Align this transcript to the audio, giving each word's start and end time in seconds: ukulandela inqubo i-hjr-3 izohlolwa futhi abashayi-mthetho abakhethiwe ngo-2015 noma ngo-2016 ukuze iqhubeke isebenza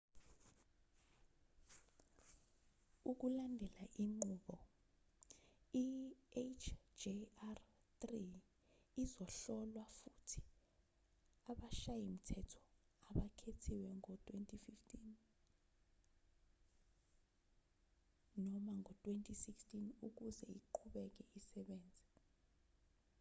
ukulandela 3.11 3.83
inqubo 4.03 4.55
i-hjr-3 5.83 8.03
izohlolwa 9.03 9.83
futhi 9.97 10.39
abashayi-mthetho 11.51 12.59
abakhethiwe 13.09 13.89
ngo-2015 13.99 14.91
noma 18.49 18.71
ngo-2016 18.79 19.97
ukuze 20.07 20.45
iqhubeke 20.59 21.23
isebenza 21.39 22.07